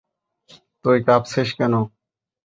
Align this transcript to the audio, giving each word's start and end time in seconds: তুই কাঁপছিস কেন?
তুই 0.85 0.97
কাঁপছিস 1.07 1.49
কেন? 1.57 1.73